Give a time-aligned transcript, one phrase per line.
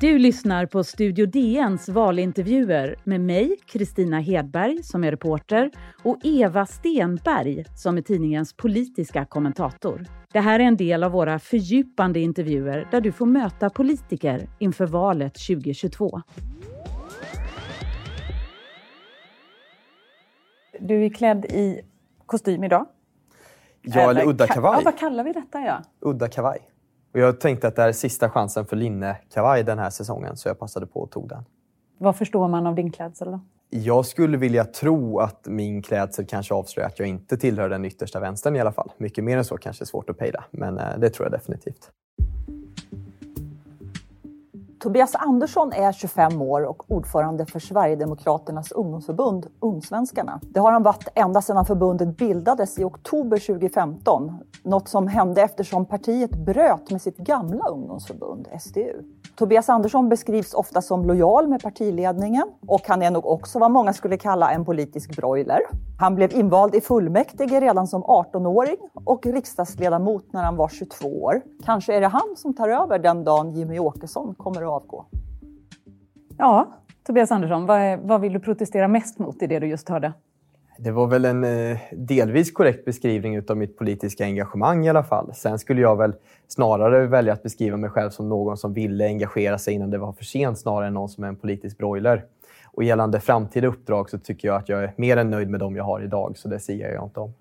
[0.00, 5.70] Du lyssnar på Studio DNs valintervjuer med mig, Kristina Hedberg, som är reporter
[6.02, 10.06] och Eva Stenberg, som är tidningens politiska kommentator.
[10.32, 14.86] Det här är en del av våra fördjupande intervjuer där du får möta politiker inför
[14.86, 16.20] valet 2022.
[20.80, 21.80] Du är klädd i
[22.26, 22.86] kostym idag.
[23.82, 24.78] Ja, eller, eller udda kavaj.
[24.78, 25.60] Ja, vad kallar vi detta?
[25.60, 25.82] Ja?
[26.00, 26.75] Udda kavaj.
[27.16, 30.48] Och jag tänkte att det här är sista chansen för linnekavaj den här säsongen, så
[30.48, 31.44] jag passade på och tog den.
[31.98, 33.40] Vad förstår man av din klädsel då?
[33.70, 38.20] Jag skulle vilja tro att min klädsel kanske avslöjar att jag inte tillhör den yttersta
[38.20, 38.92] vänstern i alla fall.
[38.98, 41.90] Mycket mer än så kanske är svårt att pejla, men eh, det tror jag definitivt.
[44.86, 50.40] Tobias Andersson är 25 år och ordförande för Sverigedemokraternas ungdomsförbund Ungsvenskarna.
[50.42, 54.38] Det har han varit ända sedan förbundet bildades i oktober 2015.
[54.62, 59.02] Något som hände eftersom partiet bröt med sitt gamla ungdomsförbund SDU.
[59.36, 63.92] Tobias Andersson beskrivs ofta som lojal med partiledningen och han är nog också vad många
[63.92, 65.60] skulle kalla en politisk broiler.
[65.98, 71.42] Han blev invald i fullmäktige redan som 18-åring och riksdagsledamot när han var 22 år.
[71.64, 75.06] Kanske är det han som tar över den dagen Jimmy Åkesson kommer att avgå.
[76.38, 76.72] Ja,
[77.06, 80.12] Tobias Andersson, vad, vad vill du protestera mest mot i det du just hörde?
[80.78, 85.34] Det var väl en eh, delvis korrekt beskrivning av mitt politiska engagemang i alla fall.
[85.34, 86.14] Sen skulle jag väl
[86.48, 90.12] snarare välja att beskriva mig själv som någon som ville engagera sig innan det var
[90.12, 92.24] för sent snarare än någon som är en politisk broiler.
[92.72, 95.76] Och gällande framtida uppdrag så tycker jag att jag är mer än nöjd med dem
[95.76, 97.32] jag har idag, så det säger jag inte om.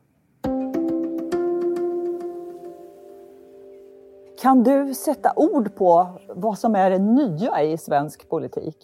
[4.45, 8.77] Kan du sätta ord på vad som är det nya i svensk politik?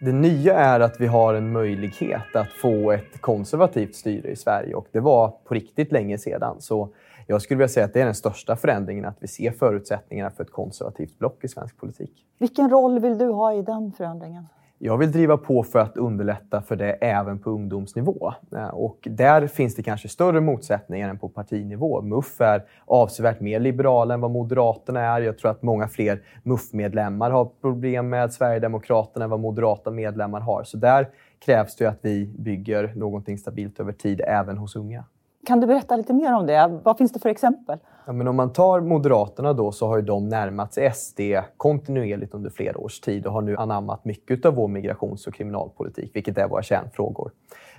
[0.00, 4.74] Det nya är att vi har en möjlighet att få ett konservativt styre i Sverige
[4.74, 6.56] och det var på riktigt länge sedan.
[6.58, 6.88] Så
[7.26, 10.44] jag skulle vilja säga att det är den största förändringen, att vi ser förutsättningarna för
[10.44, 12.26] ett konservativt block i svensk politik.
[12.38, 14.46] Vilken roll vill du ha i den förändringen?
[14.80, 18.32] Jag vill driva på för att underlätta för det även på ungdomsnivå.
[18.56, 22.02] Eh, och där finns det kanske större motsättningar än på partinivå.
[22.02, 25.20] MUF är avsevärt mer liberala än vad Moderaterna är.
[25.20, 30.64] Jag tror att många fler MUF-medlemmar har problem med Sverigedemokraterna än vad moderata medlemmar har.
[30.64, 31.08] Så där
[31.44, 35.04] krävs det att vi bygger någonting stabilt över tid även hos unga.
[35.46, 36.80] Kan du berätta lite mer om det?
[36.84, 37.78] Vad finns det för exempel?
[38.06, 41.20] Ja, men om man tar Moderaterna då så har ju de närmat sig SD
[41.56, 46.16] kontinuerligt under flera års tid och har nu anammat mycket av vår migrations och kriminalpolitik,
[46.16, 47.30] vilket är våra kärnfrågor.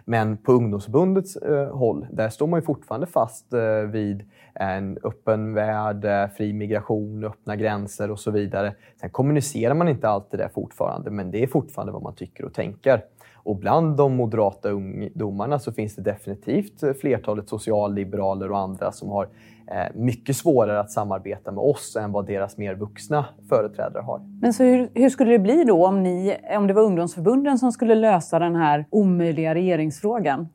[0.06, 5.54] Men på ungdomsförbundets eh, håll, där står man ju fortfarande fast eh, vid en öppen
[5.54, 8.76] värld, eh, fri migration, öppna gränser och så vidare.
[9.02, 12.54] Sen kommunicerar man inte alltid det fortfarande, men det är fortfarande vad man tycker och
[12.54, 13.02] tänker.
[13.44, 19.24] Och bland de moderata ungdomarna så finns det definitivt flertalet socialliberaler och andra som har
[19.72, 24.22] eh, mycket svårare att samarbeta med oss än vad deras mer vuxna företrädare har.
[24.42, 27.72] Men så hur, hur, skulle det bli då om, ni, om det var ungdomsförbunden som
[27.72, 30.48] skulle lösa den här omöjliga regeringsfrågan?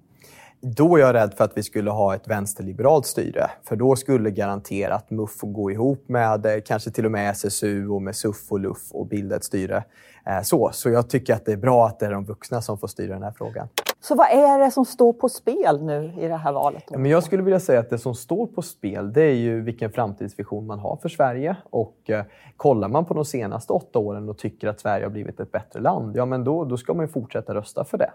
[0.66, 3.50] Då är jag rädd för att vi skulle ha ett vänsterliberalt styre.
[3.62, 8.02] För då skulle garanterat MUF gå ihop med eh, kanske till och med SSU och
[8.02, 9.84] med SUF och LUF och bilda ett styre.
[10.26, 12.78] Eh, så, så jag tycker att det är bra att det är de vuxna som
[12.78, 13.68] får styra den här frågan.
[14.00, 16.90] Så vad är det som står på spel nu i det här valet?
[16.90, 19.92] Men jag skulle vilja säga att det som står på spel det är ju vilken
[19.92, 21.56] framtidsvision man har för Sverige.
[21.70, 22.24] Och eh,
[22.56, 25.80] kollar man på de senaste åtta åren och tycker att Sverige har blivit ett bättre
[25.80, 28.10] land, ja men då, då ska man fortsätta rösta för det.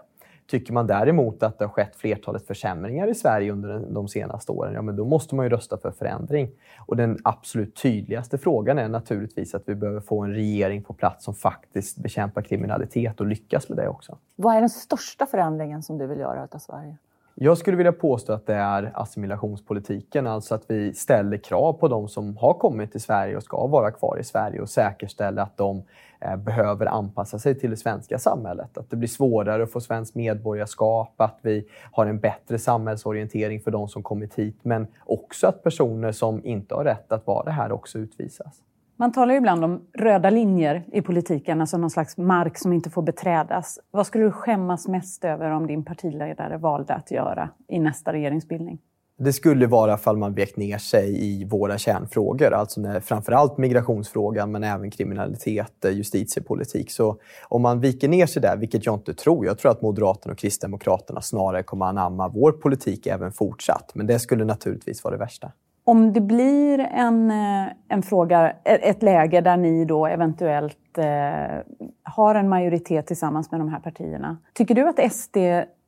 [0.50, 4.74] Tycker man däremot att det har skett flertalet försämringar i Sverige under de senaste åren,
[4.74, 6.50] ja men då måste man ju rösta för förändring.
[6.86, 11.24] Och den absolut tydligaste frågan är naturligtvis att vi behöver få en regering på plats
[11.24, 14.18] som faktiskt bekämpar kriminalitet och lyckas med det också.
[14.36, 16.96] Vad är den största förändringen som du vill göra av Sverige?
[17.42, 22.08] Jag skulle vilja påstå att det är assimilationspolitiken, alltså att vi ställer krav på de
[22.08, 25.82] som har kommit till Sverige och ska vara kvar i Sverige och säkerställer att de
[26.20, 28.78] eh, behöver anpassa sig till det svenska samhället.
[28.78, 33.70] Att det blir svårare att få svenskt medborgarskap, att vi har en bättre samhällsorientering för
[33.70, 37.72] de som kommit hit, men också att personer som inte har rätt att vara här
[37.72, 38.62] också utvisas.
[39.00, 42.90] Man talar ju ibland om röda linjer i politiken, alltså någon slags mark som inte
[42.90, 43.78] får beträdas.
[43.90, 48.78] Vad skulle du skämmas mest över om din partiledare valde att göra i nästa regeringsbildning?
[49.18, 54.52] Det skulle vara fall man vek ner sig i våra kärnfrågor, alltså när, framförallt migrationsfrågan
[54.52, 56.90] men även kriminalitet, eh, justitiepolitik.
[56.90, 57.16] Så
[57.48, 60.38] om man viker ner sig där, vilket jag inte tror, jag tror att Moderaterna och
[60.38, 63.90] Kristdemokraterna snarare kommer anamma vår politik även fortsatt.
[63.94, 65.52] Men det skulle naturligtvis vara det värsta.
[65.84, 71.58] Om det blir en, eh, en fråga, ett läge där ni då eventuellt eh,
[72.02, 74.38] har en majoritet tillsammans med de här partierna.
[74.52, 75.36] Tycker du att SD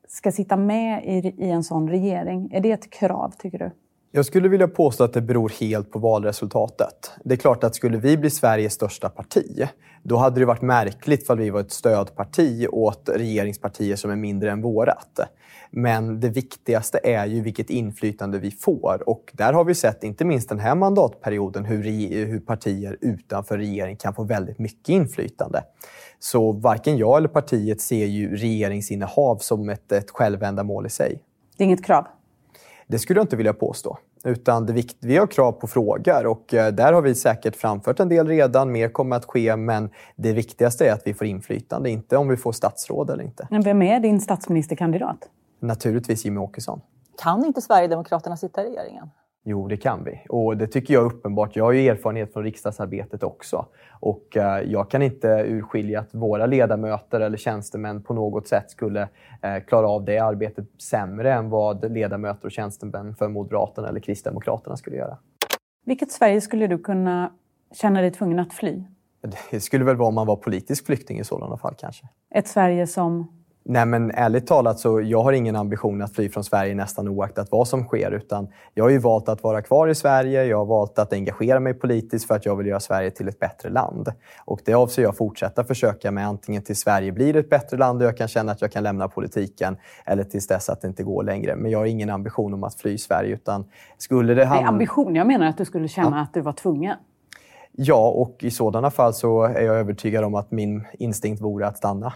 [0.08, 2.50] ska sitta med i, i en sån regering?
[2.52, 3.70] Är det ett krav, tycker du?
[4.14, 7.10] Jag skulle vilja påstå att det beror helt på valresultatet.
[7.24, 9.68] Det är klart att skulle vi bli Sveriges största parti,
[10.02, 14.50] då hade det varit märkligt om vi var ett stödparti åt regeringspartier som är mindre
[14.50, 15.20] än vårat.
[15.70, 19.02] Men det viktigaste är ju vilket inflytande vi får.
[19.06, 21.82] Och där har vi sett, inte minst den här mandatperioden, hur,
[22.26, 25.64] hur partier utanför regering kan få väldigt mycket inflytande.
[26.18, 31.22] Så varken jag eller partiet ser ju regeringsinnehav som ett, ett självändamål i sig.
[31.56, 32.06] Det är inget krav?
[32.92, 33.98] Det skulle jag inte vilja påstå.
[34.24, 38.00] Utan det vikt, vi har krav på frågor och eh, där har vi säkert framfört
[38.00, 38.72] en del redan.
[38.72, 42.36] Mer kommer att ske, men det viktigaste är att vi får inflytande, inte om vi
[42.36, 43.48] får statsråd eller inte.
[43.50, 45.18] Men vem är din statsministerkandidat?
[45.60, 46.80] Naturligtvis Jimmy Åkesson.
[47.22, 49.10] Kan inte Sverigedemokraterna sitta i regeringen?
[49.44, 50.20] Jo, det kan vi.
[50.28, 51.56] Och det tycker jag är uppenbart.
[51.56, 53.66] Jag har ju erfarenhet från riksdagsarbetet också.
[54.00, 59.08] Och eh, jag kan inte urskilja att våra ledamöter eller tjänstemän på något sätt skulle
[59.42, 64.76] eh, klara av det arbetet sämre än vad ledamöter och tjänstemän för Moderaterna eller Kristdemokraterna
[64.76, 65.18] skulle göra.
[65.84, 67.32] Vilket Sverige skulle du kunna
[67.72, 68.84] känna dig tvungen att fly?
[69.50, 72.08] Det skulle väl vara om man var politisk flykting i sådana fall kanske.
[72.34, 76.44] Ett Sverige som Nej, men ärligt talat så jag har ingen ambition att fly från
[76.44, 78.10] Sverige nästan oaktat vad som sker.
[78.10, 80.44] Utan jag har ju valt att vara kvar i Sverige.
[80.44, 83.38] Jag har valt att engagera mig politiskt för att jag vill göra Sverige till ett
[83.38, 84.08] bättre land.
[84.44, 88.08] Och det avser jag fortsätta försöka med antingen till Sverige blir ett bättre land och
[88.08, 91.24] jag kan känna att jag kan lämna politiken eller tills dess att det inte går
[91.24, 91.56] längre.
[91.56, 93.34] Men jag har ingen ambition om att fly Sverige.
[93.34, 93.64] Utan
[93.98, 94.66] skulle det hand...
[94.66, 95.14] ambition?
[95.14, 96.22] Jag menar att du skulle känna ja.
[96.22, 96.96] att du var tvungen.
[97.72, 101.78] Ja, och i sådana fall så är jag övertygad om att min instinkt vore att
[101.78, 102.12] stanna.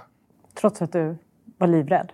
[0.54, 1.16] Trots att du
[1.58, 2.12] var livrädd?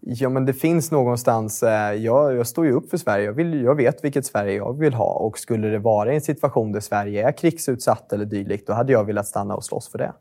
[0.00, 1.62] Ja, men det finns någonstans...
[1.62, 3.24] Eh, jag, jag står ju upp för Sverige.
[3.24, 5.12] Jag, vill, jag vet vilket Sverige jag vill ha.
[5.12, 9.04] Och skulle det vara en situation där Sverige är krigsutsatt eller dylikt, då hade jag
[9.04, 10.12] velat stanna och slåss för det.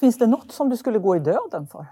[0.00, 1.86] Finns det något som du skulle gå i döden för?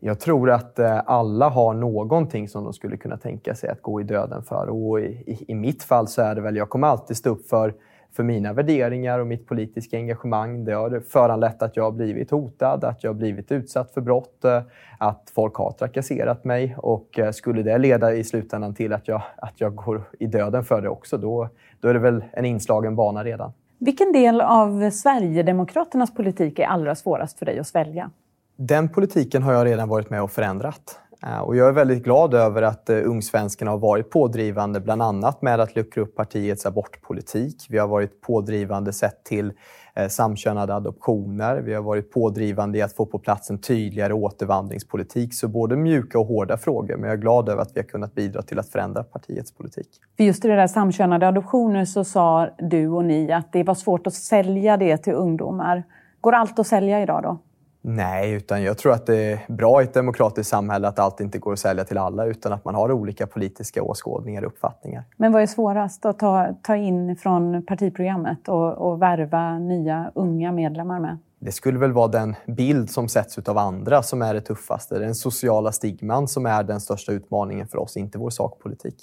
[0.00, 4.00] Jag tror att eh, alla har någonting som de skulle kunna tänka sig att gå
[4.00, 4.68] i döden för.
[4.68, 7.48] Och i, i, i mitt fall så är det väl, jag kommer alltid stå upp
[7.48, 7.74] för
[8.16, 10.64] för mina värderingar och mitt politiska engagemang.
[10.64, 14.44] Det har föranlett att jag har blivit hotad, att jag har blivit utsatt för brott,
[14.44, 14.62] eh,
[14.98, 16.76] att folk har trakasserat mig.
[16.78, 20.64] Och eh, skulle det leda i slutändan till att jag, att jag går i döden
[20.64, 21.48] för det också, då,
[21.80, 23.52] då är det väl en inslagen bana redan.
[23.78, 28.10] Vilken del av Sverigedemokraternas politik är allra svårast för dig att svälja?
[28.56, 31.00] Den politiken har jag redan varit med och förändrat.
[31.22, 35.42] Eh, och jag är väldigt glad över att eh, Ungsvenskarna har varit pådrivande bland annat
[35.42, 37.66] med att luckra upp partiets abortpolitik.
[37.68, 39.52] Vi har varit pådrivande sett till
[39.94, 41.56] eh, samkönade adoptioner.
[41.60, 45.34] Vi har varit pådrivande i att få på plats en tydligare återvandringspolitik.
[45.34, 46.96] Så både mjuka och hårda frågor.
[46.96, 49.88] Men jag är glad över att vi har kunnat bidra till att förändra partiets politik.
[50.16, 53.74] För just i det där samkönade adoptioner så sa du och ni att det var
[53.74, 55.82] svårt att sälja det till ungdomar.
[56.20, 57.38] Går allt att sälja idag då?
[57.88, 61.38] Nej, utan jag tror att det är bra i ett demokratiskt samhälle att allt inte
[61.38, 65.04] går att sälja till alla utan att man har olika politiska åskådningar och uppfattningar.
[65.16, 70.52] Men vad är svårast att ta, ta in från partiprogrammet och, och värva nya unga
[70.52, 71.18] medlemmar med?
[71.38, 74.98] Det skulle väl vara den bild som sätts av andra som är det tuffaste.
[74.98, 78.96] Den sociala stigman som är den största utmaningen för oss, inte vår sakpolitik.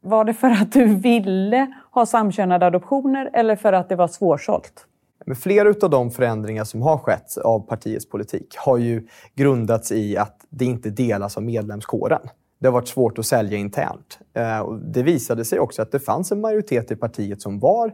[0.00, 4.86] Var det för att du ville ha samkönade adoptioner eller för att det var svårsålt?
[5.28, 10.16] Men flera av de förändringar som har skett av partiets politik har ju grundats i
[10.16, 12.20] att det inte delas av medlemskåren.
[12.58, 14.18] Det har varit svårt att sälja internt.
[14.34, 17.92] Eh, det visade sig också att det fanns en majoritet i partiet som var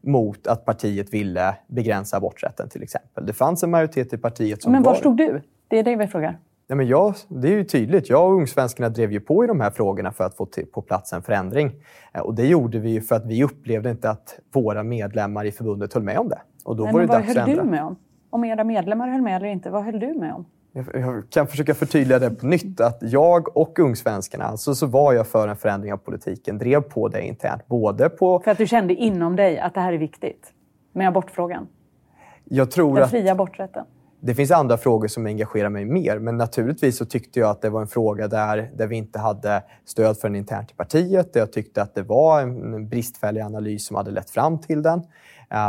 [0.00, 3.26] mot att partiet ville begränsa aborträtten till exempel.
[3.26, 4.98] Det fanns en majoritet i partiet som Men var var...
[4.98, 5.42] stod du?
[5.68, 6.38] Det är det vi frågar.
[6.68, 8.08] Nej, men jag, det är ju tydligt.
[8.08, 10.82] Jag och Ungsvenskarna drev ju på i de här frågorna för att få till, på
[10.82, 11.72] plats en förändring.
[12.14, 15.92] Eh, och det gjorde vi för att vi upplevde inte att våra medlemmar i förbundet
[15.92, 16.40] höll med om det.
[16.66, 17.62] Och då Nej, var det vad dags höll att ändra.
[17.62, 17.96] du med om?
[18.30, 20.46] Om era medlemmar höll med eller inte, vad höll du med om?
[20.72, 22.80] Jag kan försöka förtydliga det på nytt.
[22.80, 27.08] Att jag och Ungsvenskarna, alltså så var jag för en förändring av politiken, drev på
[27.08, 27.66] det internt.
[27.66, 28.40] Både på...
[28.40, 30.52] För att du kände inom dig att det här är viktigt?
[30.92, 31.66] Med abortfrågan?
[32.44, 33.10] Jag tror Den att...
[33.10, 33.84] fria aborträtten?
[34.20, 37.70] Det finns andra frågor som engagerar mig mer, men naturligtvis så tyckte jag att det
[37.70, 41.30] var en fråga där, där vi inte hade stöd för den internt i partiet.
[41.32, 45.02] Jag tyckte att det var en bristfällig analys som hade lett fram till den.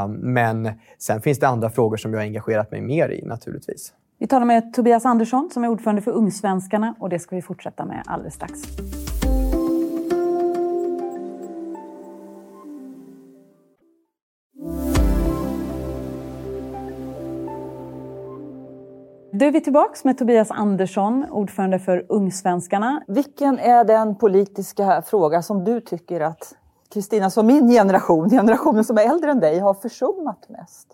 [0.06, 3.94] Um, men sen finns det andra frågor som jag har engagerat mig mer i naturligtvis.
[4.20, 7.86] Vi talar med Tobias Andersson som är ordförande för Ungsvenskarna och det ska vi fortsätta
[7.86, 8.62] med alldeles strax.
[19.40, 23.04] Då är vi tillbaka med Tobias Andersson, ordförande för Ungsvenskarna.
[23.08, 26.56] Vilken är den politiska fråga som du tycker att
[26.94, 30.88] Kristina, som min generation, generationen som är äldre än dig, har försummat mest?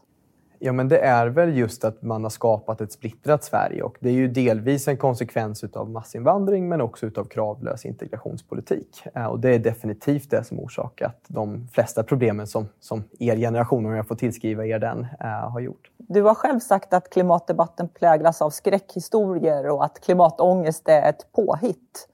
[0.65, 4.09] Ja, men det är väl just att man har skapat ett splittrat Sverige och det
[4.09, 9.03] är ju delvis en konsekvens av massinvandring men också av kravlös integrationspolitik.
[9.15, 13.85] Eh, och det är definitivt det som orsakat de flesta problemen som, som er generation,
[13.85, 15.89] om jag får tillskriva er den, eh, har gjort.
[15.97, 22.07] Du har själv sagt att klimatdebatten präglas av skräckhistorier och att klimatångest är ett påhitt.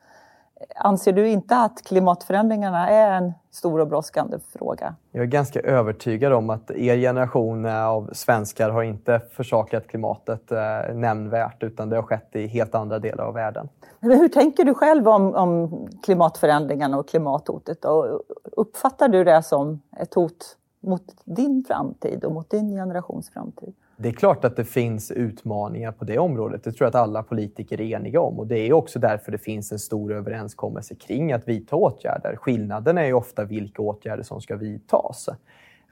[0.76, 4.96] Anser du inte att klimatförändringarna är en stor och brådskande fråga?
[5.12, 10.96] Jag är ganska övertygad om att er generation av svenskar har inte försakat klimatet eh,
[10.96, 13.70] nämnvärt utan det har skett i helt andra delar av världen.
[14.00, 17.86] Men hur tänker du själv om, om klimatförändringarna och klimathotet?
[17.86, 23.74] Och uppfattar du det som ett hot mot din framtid och mot din generations framtid?
[24.02, 26.64] Det är klart att det finns utmaningar på det området.
[26.64, 28.40] Det tror jag att alla politiker är eniga om.
[28.40, 32.36] Och Det är också därför det finns en stor överenskommelse kring att vidta åtgärder.
[32.36, 35.30] Skillnaden är ju ofta vilka åtgärder som ska vidtas.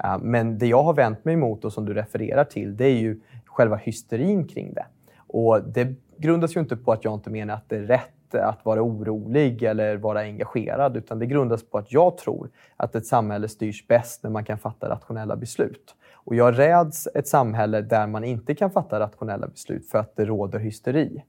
[0.03, 2.97] Eh, men det jag har vänt mig emot och som du refererar till, det är
[2.97, 4.85] ju själva hysterin kring det.
[5.27, 8.65] Och det grundas ju inte på att jag inte menar att det är rätt att
[8.65, 13.47] vara orolig eller vara engagerad, utan det grundas på att jag tror att ett samhälle
[13.47, 15.95] styrs bäst när man kan fatta rationella beslut.
[16.13, 20.25] Och jag räds ett samhälle där man inte kan fatta rationella beslut för att det
[20.25, 21.23] råder hysteri.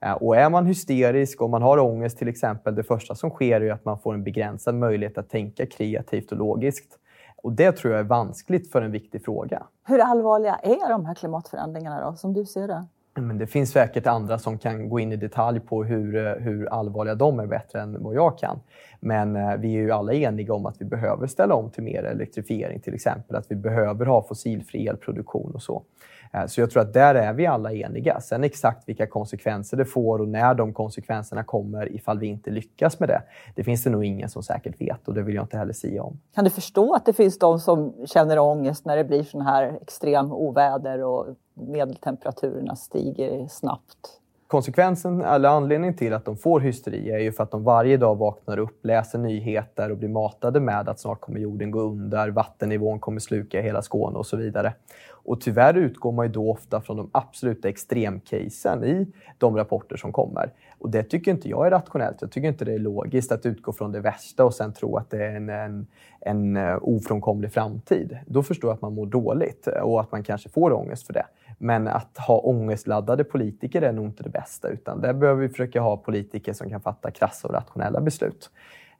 [0.00, 3.60] Eh, och är man hysterisk och man har ångest till exempel, det första som sker
[3.60, 6.98] är att man får en begränsad möjlighet att tänka kreativt och logiskt.
[7.42, 9.66] Och det tror jag är vanskligt för en viktig fråga.
[9.86, 12.86] Hur allvarliga är de här klimatförändringarna då, som du ser det?
[13.14, 16.66] Men det finns säkert andra som kan gå in i detalj på hur, eh, hur
[16.66, 18.60] allvarliga de är bättre än vad jag kan.
[19.00, 22.02] Men eh, vi är ju alla eniga om att vi behöver ställa om till mer
[22.02, 23.36] elektrifiering till exempel.
[23.36, 25.82] Att vi behöver ha fossilfri elproduktion och så.
[26.32, 28.20] Eh, så jag tror att där är vi alla eniga.
[28.20, 33.00] Sen exakt vilka konsekvenser det får och när de konsekvenserna kommer ifall vi inte lyckas
[33.00, 33.22] med det,
[33.54, 36.02] det finns det nog ingen som säkert vet och det vill jag inte heller säga
[36.02, 36.20] om.
[36.34, 39.78] Kan du förstå att det finns de som känner ångest när det blir sån här
[39.82, 44.19] extrem oväder och medeltemperaturerna stiger snabbt?
[44.50, 48.16] Konsekvensen eller anledningen till att de får hysteri är ju för att de varje dag
[48.16, 53.00] vaknar upp, läser nyheter och blir matade med att snart kommer jorden gå under, vattennivån
[53.00, 54.74] kommer sluka hela Skåne och så vidare.
[55.10, 59.06] Och tyvärr utgår man ju då ofta från de absoluta extremcasen i
[59.38, 60.52] de rapporter som kommer.
[60.78, 62.16] Och det tycker inte jag är rationellt.
[62.20, 65.10] Jag tycker inte det är logiskt att utgå från det värsta och sen tro att
[65.10, 65.86] det är en, en,
[66.20, 68.18] en eh, ofrånkomlig framtid.
[68.26, 71.24] Då förstår jag att man mår dåligt och att man kanske får ångest för det.
[71.62, 75.80] Men att ha ångestladdade politiker är nog inte det bästa, utan där behöver vi försöka
[75.80, 78.50] ha politiker som kan fatta krassa och rationella beslut.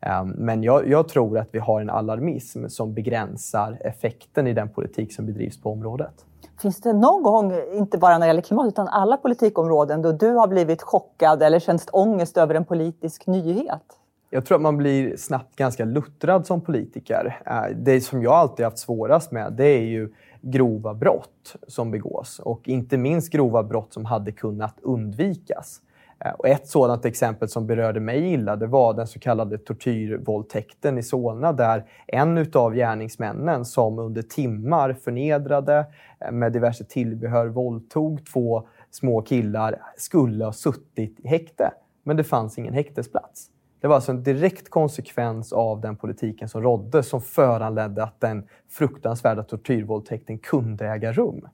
[0.00, 4.68] Ehm, men jag, jag, tror att vi har en alarmism som begränsar effekten i den
[4.68, 6.24] politik som bedrivs på området.
[6.62, 10.30] Finns det någon gång, inte bara när det gäller klimat, utan alla politikområden då du
[10.30, 13.82] har blivit chockad eller känt ångest över en politisk nyhet?
[14.30, 17.42] Jag tror att man blir snabbt ganska luttrad som politiker.
[17.46, 22.38] Ehm, det som jag alltid haft svårast med det är ju grova brott som begås
[22.38, 25.80] och inte minst grova brott som hade kunnat undvikas.
[26.24, 30.98] Eh, och ett sådant exempel som berörde mig illa det var den så kallade tortyrvåldtäkten
[30.98, 35.86] i Solna där en av gärningsmännen som under timmar förnedrade
[36.20, 41.72] eh, med diverse tillbehör våldtog två små killar skulle ha suttit i häkte.
[42.02, 43.50] Men det fanns ingen häktesplats.
[43.80, 48.48] Det var alltså en direkt konsekvens av den politiken som rådde som föranledde att den
[48.68, 51.48] fruktansvärda tortyrvåldtäkten kunde äga rum.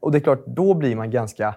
[0.00, 1.54] Och det är klart, då blir man ganska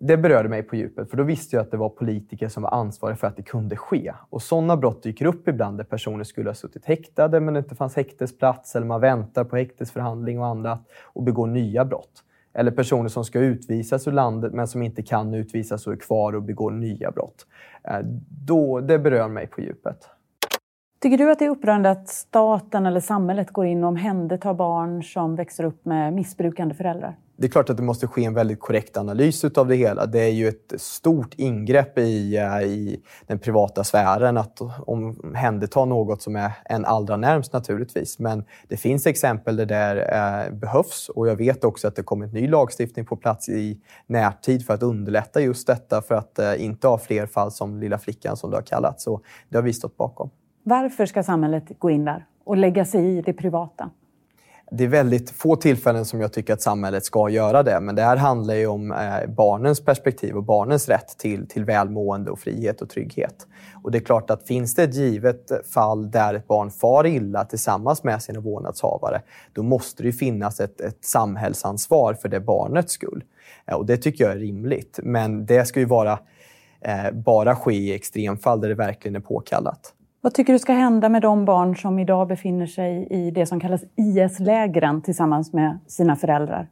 [0.00, 2.70] det berörde mig på djupet, för då visste jag att det var politiker som var
[2.70, 4.12] ansvariga för att det kunde ske.
[4.30, 7.74] Och sådana brott dyker upp ibland där personer skulle ha suttit häktade men det inte
[7.74, 12.24] fanns häktesplats eller man väntar på häktesförhandling och annat och begår nya brott.
[12.54, 16.34] Eller personer som ska utvisas ur landet men som inte kan utvisas och är kvar
[16.34, 17.46] och begår nya brott.
[17.84, 17.98] Eh,
[18.46, 20.08] då, det berör mig på djupet.
[21.00, 25.02] Tycker du att det är upprörande att staten eller samhället går in och omhändertar barn
[25.02, 27.16] som växer upp med missbrukande föräldrar?
[27.36, 30.06] Det är klart att det måste ske en väldigt korrekt analys av det hela.
[30.06, 36.22] Det är ju ett stort ingrepp i, eh, i den privata sfären att omhänderta något
[36.22, 38.18] som är en allra närmst naturligtvis.
[38.18, 42.32] Men det finns exempel där det eh, behövs och jag vet också att det kommit
[42.32, 46.88] ny lagstiftning på plats i närtid för att underlätta just detta för att eh, inte
[46.88, 49.04] ha fler fall som lilla flickan som det har kallats.
[49.04, 50.30] Så det har vi stått bakom.
[50.62, 53.90] Varför ska samhället gå in där och lägga sig i det privata?
[54.70, 57.80] Det är väldigt få tillfällen som jag tycker att samhället ska göra det.
[57.80, 62.30] Men det här handlar ju om eh, barnens perspektiv och barnens rätt till, till välmående
[62.30, 63.46] och frihet och trygghet.
[63.82, 67.44] Och det är klart att finns det ett givet fall där ett barn far illa
[67.44, 73.24] tillsammans med sina vårdnadshavare, då måste det finnas ett, ett samhällsansvar för det barnets skull.
[73.66, 75.00] Eh, och det tycker jag är rimligt.
[75.02, 76.18] Men det ska ju vara,
[76.80, 79.93] eh, bara ske i extremfall där det verkligen är påkallat.
[80.24, 83.60] Vad tycker du ska hända med de barn som idag befinner sig i det som
[83.60, 86.68] kallas IS-lägren tillsammans med sina föräldrar?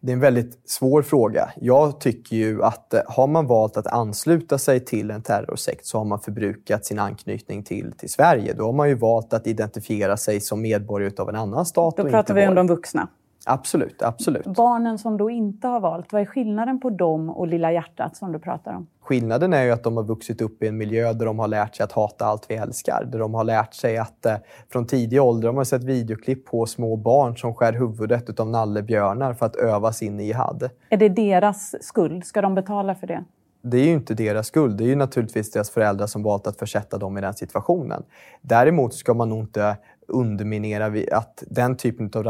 [0.00, 1.50] Det är en väldigt svår fråga.
[1.60, 5.98] Jag tycker ju att eh, har man valt att ansluta sig till en terrorsekt så
[5.98, 8.52] har man förbrukat sin anknytning till, till Sverige.
[8.52, 11.96] Då har man ju valt att identifiera sig som medborgare av en annan stat.
[11.96, 13.08] Då pratar vi om de vuxna.
[13.46, 14.46] Absolut, absolut.
[14.46, 18.32] Barnen som då inte har valt, vad är skillnaden på dem och Lilla hjärtat som
[18.32, 18.86] du pratar om?
[19.00, 21.74] Skillnaden är ju att de har vuxit upp i en miljö där de har lärt
[21.74, 23.04] sig att hata allt vi älskar.
[23.12, 24.36] Där de har lärt sig att eh,
[24.72, 29.34] från tidig ålder de har sett videoklipp på små barn som skär huvudet av nallebjörnar
[29.34, 30.70] för att öva sin jihad.
[30.88, 32.24] Är det deras skuld?
[32.24, 33.24] Ska de betala för det?
[33.62, 34.78] det är ju inte deras skuld.
[34.78, 38.02] Det är ju naturligtvis deras föräldrar som valt att försätta dem i den situationen.
[38.40, 39.76] Däremot ska man nog inte
[40.08, 42.24] underminera att den typen av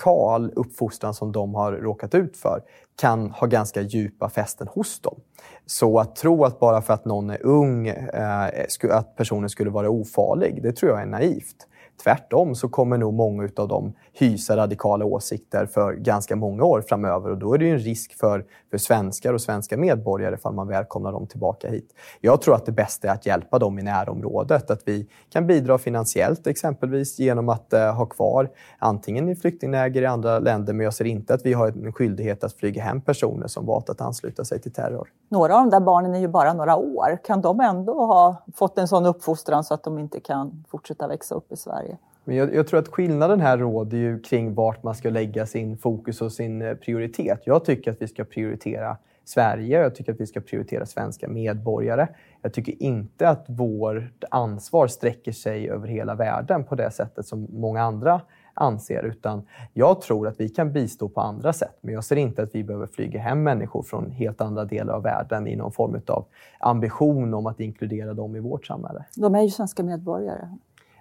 [0.00, 2.62] radikal uppfostran som de har råkat ut för
[3.00, 5.20] kan ha ganska djupa fästen hos dem.
[5.66, 8.48] Så att tro att bara för att någon är ung, eh,
[8.90, 11.66] att personen skulle vara ofarlig, det tror jag är naivt.
[12.04, 17.30] Tvärtom så kommer nog många av dem hysa radikala åsikter för ganska många år framöver
[17.30, 20.68] och då är det ju en risk för, för svenskar och svenska medborgare ifall man
[20.68, 21.94] välkomnar dem tillbaka hit.
[22.20, 25.78] Jag tror att det bästa är att hjälpa dem i närområdet, att vi kan bidra
[25.78, 30.94] finansiellt exempelvis genom att eh, ha kvar antingen i flyktingläger i andra länder, men jag
[30.94, 34.44] ser inte att vi har en skyldighet att flyga hem personer som valt att ansluta
[34.44, 35.08] sig till terror.
[35.28, 37.18] Några av de där barnen är ju bara några år.
[37.24, 41.34] Kan de ändå ha fått en sån uppfostran så att de inte kan fortsätta växa
[41.34, 41.91] upp i Sverige?
[42.24, 45.78] Men jag, jag, tror att skillnaden här råder ju kring vart man ska lägga sin
[45.78, 47.40] fokus och sin eh, prioritet.
[47.44, 52.08] Jag tycker att vi ska prioritera Sverige, jag tycker att vi ska prioritera svenska medborgare.
[52.42, 57.46] Jag tycker inte att vårt ansvar sträcker sig över hela världen på det sättet som
[57.50, 58.20] många andra
[58.54, 61.78] anser, utan jag tror att vi kan bistå på andra sätt.
[61.80, 65.02] Men jag ser inte att vi behöver flyga hem människor från helt andra delar av
[65.02, 66.24] världen i någon form av
[66.58, 69.04] ambition om att inkludera dem i vårt samhälle.
[69.16, 70.48] De är ju svenska medborgare.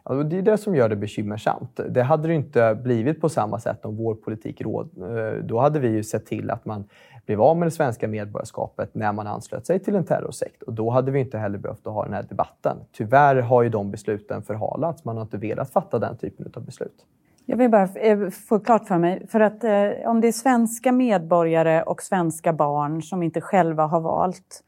[0.05, 1.79] Ja, det är det som gör det bekymmersamt.
[1.89, 4.89] Det hade det inte blivit på samma sätt om vår politik råd.
[4.97, 6.83] Eh, då hade vi ju sett till att man
[7.25, 10.63] blev av med det svenska medborgarskapet när man anslöt sig till en terrorsekt.
[10.63, 12.77] Och då hade vi inte heller behövt ha den här debatten.
[12.91, 15.05] Tyvärr har ju de besluten förhalats.
[15.05, 17.05] Man har inte velat fatta den typen av beslut.
[17.45, 20.91] Jag vill bara eh, få klart för mig, för att eh, om det är svenska
[20.91, 24.63] medborgare och svenska barn som inte själva har valt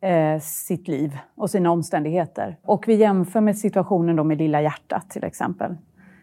[0.00, 2.56] eh, sitt liv och sina omständigheter.
[2.62, 5.76] Och vi jämför med situationen då med Lilla hjärtat till exempel.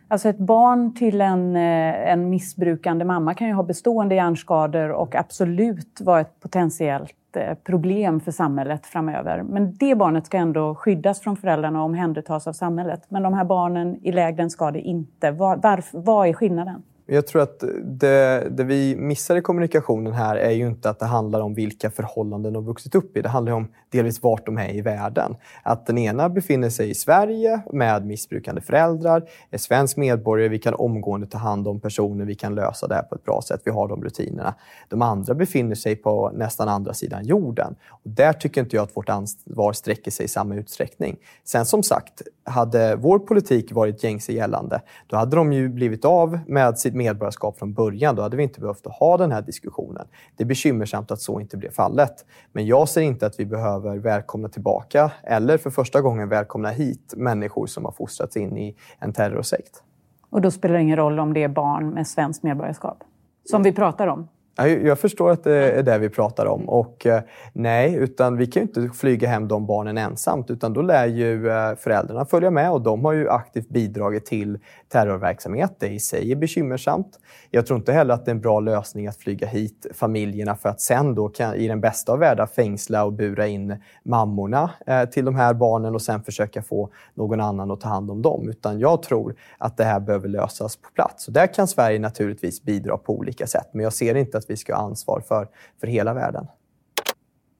[0.07, 5.15] Alltså ett barn till en, eh, en missbrukande mamma kan ju ha bestående hjärnskador och
[5.15, 9.43] absolut vara ett potentiellt eh, problem för samhället framöver.
[9.43, 13.01] Men det barnet ska ändå skyddas från föräldrarna och omhändertas av samhället.
[13.09, 15.31] Men de här barnen i lägren ska det inte.
[15.31, 16.83] Var, varför, vad är skillnaden?
[17.05, 21.05] Jag tror att det, det, vi missar i kommunikationen här är ju inte att det
[21.05, 23.21] handlar om vilka förhållanden de vuxit upp i.
[23.21, 25.35] Det handlar om delvis vart de är i världen.
[25.63, 30.73] Att den ena befinner sig i Sverige med missbrukande föräldrar, är svensk medborgare, vi kan
[30.73, 33.71] omgående ta hand om personer, vi kan lösa det här på ett bra sätt, vi
[33.71, 34.55] har de rutinerna.
[34.89, 37.75] De andra befinner sig på nästan andra sidan jorden.
[37.89, 41.17] Och där tycker inte jag att vårt ansvar sträcker sig i samma utsträckning.
[41.43, 46.39] Sen som sagt, hade vår politik varit gängse gällande, då hade de ju blivit av
[46.47, 48.15] med sitt medborgarskap från början.
[48.15, 50.07] Då hade vi inte behövt ha den här diskussionen.
[50.35, 52.25] Det är bekymmersamt att så inte blev fallet.
[52.53, 57.13] Men jag ser inte att vi behöver välkomna tillbaka eller för första gången välkomna hit
[57.17, 59.83] människor som har fostrats in i en terrorsekt.
[60.29, 63.03] Och då spelar det ingen roll om det är barn med svenskt medborgarskap?
[63.43, 64.27] Som vi pratar om?
[64.57, 66.69] Jag förstår att det är det vi pratar om.
[66.69, 67.21] Och eh,
[67.53, 71.49] nej, utan vi kan ju inte flyga hem de barnen ensamt utan då lär ju
[71.49, 75.75] eh, föräldrarna följa med och de har ju aktivt bidragit till terrorverksamhet.
[75.79, 77.19] Det i sig är bekymmersamt.
[77.51, 80.69] Jag tror inte heller att det är en bra lösning att flyga hit familjerna för
[80.69, 85.05] att sen då kan, i den bästa av världar fängsla och bura in mammorna eh,
[85.05, 88.49] till de här barnen och sen försöka få någon annan att ta hand om dem.
[88.49, 91.27] Utan jag tror att det här behöver lösas på plats.
[91.27, 94.57] Och där kan Sverige naturligtvis bidra på olika sätt, men jag ser inte att vi
[94.57, 95.47] ska ha ansvar för,
[95.79, 96.47] för hela världen.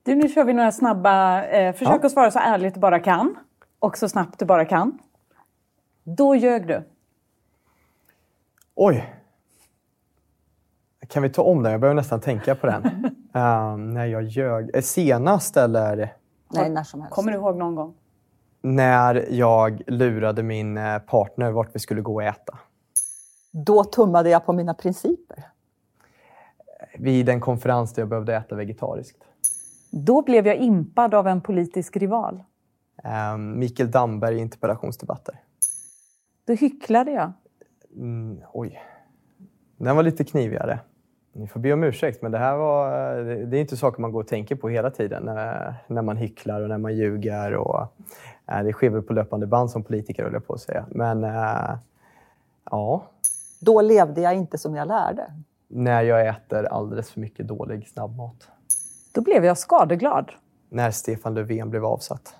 [0.02, 1.44] Du, nu kör vi några snabba...
[1.44, 2.06] Eh, försök ja.
[2.06, 3.36] att svara så ärligt du bara kan
[3.78, 4.98] och så snabbt du bara kan.
[6.04, 6.82] Då ljög du.
[8.74, 9.14] Oj.
[11.08, 11.72] Kan vi ta om den?
[11.72, 12.84] Jag behöver nästan tänka på den.
[13.32, 14.70] um, när jag ljög.
[14.74, 16.12] Eh, senast eller?
[16.52, 17.14] Nej, när som helst.
[17.14, 17.94] Kommer du ihåg någon gång?
[18.62, 22.58] När jag lurade min eh, partner vart vi skulle gå och äta.
[23.52, 25.44] Då tummade jag på mina principer.
[27.06, 29.24] Vid en konferens där jag behövde äta vegetariskt.
[29.90, 32.42] Då blev jag impad av en politisk rival.
[33.34, 35.40] Um, Mikael Damberg i interpellationsdebatter.
[36.46, 37.32] Då hycklade jag.
[37.96, 38.82] Mm, oj.
[39.76, 40.80] Den var lite knivigare.
[41.32, 42.90] Ni får be om ursäkt, men det här var,
[43.24, 46.60] det är inte saker man går och tänker på hela tiden när, när man hycklar
[46.62, 47.54] och när man ljuger.
[47.54, 47.80] Och,
[48.46, 50.86] äh, det sker väl på löpande band som politiker, höll jag på att säga.
[50.90, 51.78] Men äh,
[52.70, 53.06] ja.
[53.60, 55.32] Då levde jag inte som jag lärde.
[55.68, 58.48] När jag äter alldeles för mycket dålig snabbmat.
[59.14, 60.32] Då blev jag skadeglad.
[60.68, 62.34] När Stefan Löfven blev avsatt.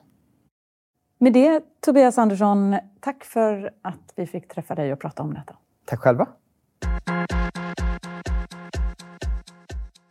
[1.18, 5.56] Med det, Tobias Andersson, tack för att vi fick träffa dig och prata om detta.
[5.84, 6.28] Tack själva.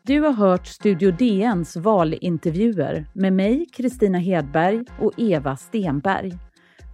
[0.04, 6.38] Du har hört Studio DNs valintervjuer med mig, Kristina Hedberg och Eva Stenberg.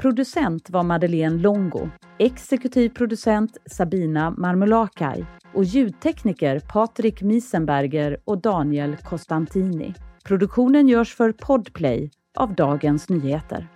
[0.02, 9.94] Producent var Madeleine Longo, exekutiv producent Sabina Marmulakai och ljudtekniker Patrik Miesenberger och Daniel Costantini.
[10.24, 13.68] Produktionen görs för Podplay av Dagens Nyheter.